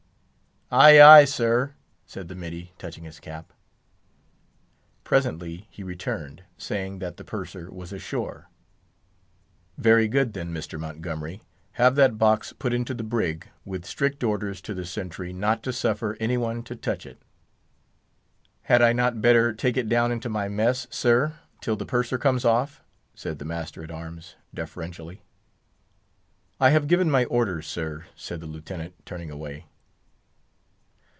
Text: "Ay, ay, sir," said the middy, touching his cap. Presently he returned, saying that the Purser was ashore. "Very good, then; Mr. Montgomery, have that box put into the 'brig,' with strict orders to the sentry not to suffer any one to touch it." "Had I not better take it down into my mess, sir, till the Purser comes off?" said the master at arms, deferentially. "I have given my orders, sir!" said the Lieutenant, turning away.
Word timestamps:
"Ay, 0.73 1.01
ay, 1.01 1.25
sir," 1.25 1.73
said 2.05 2.29
the 2.29 2.33
middy, 2.35 2.71
touching 2.77 3.03
his 3.03 3.19
cap. 3.19 3.51
Presently 5.03 5.67
he 5.69 5.83
returned, 5.83 6.43
saying 6.57 6.99
that 6.99 7.17
the 7.17 7.25
Purser 7.25 7.69
was 7.69 7.91
ashore. 7.91 8.47
"Very 9.77 10.07
good, 10.07 10.31
then; 10.31 10.53
Mr. 10.53 10.79
Montgomery, 10.79 11.41
have 11.73 11.95
that 11.95 12.17
box 12.17 12.53
put 12.53 12.73
into 12.73 12.93
the 12.93 13.03
'brig,' 13.03 13.49
with 13.65 13.83
strict 13.85 14.23
orders 14.23 14.61
to 14.61 14.73
the 14.73 14.85
sentry 14.85 15.33
not 15.33 15.61
to 15.63 15.73
suffer 15.73 16.15
any 16.21 16.37
one 16.37 16.63
to 16.63 16.75
touch 16.77 17.05
it." 17.05 17.21
"Had 18.61 18.81
I 18.81 18.93
not 18.93 19.19
better 19.19 19.51
take 19.51 19.75
it 19.75 19.89
down 19.89 20.09
into 20.09 20.29
my 20.29 20.47
mess, 20.47 20.87
sir, 20.89 21.33
till 21.59 21.75
the 21.75 21.85
Purser 21.85 22.17
comes 22.17 22.45
off?" 22.45 22.81
said 23.13 23.39
the 23.39 23.45
master 23.45 23.83
at 23.83 23.91
arms, 23.91 24.37
deferentially. 24.53 25.21
"I 26.61 26.69
have 26.69 26.87
given 26.87 27.11
my 27.11 27.25
orders, 27.25 27.67
sir!" 27.67 28.05
said 28.15 28.39
the 28.39 28.47
Lieutenant, 28.47 28.93
turning 29.05 29.29
away. 29.29 29.65